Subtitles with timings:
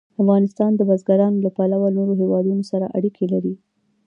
[0.21, 3.53] افغانستان د بزګان له پلوه له نورو هېوادونو سره اړیکې لري.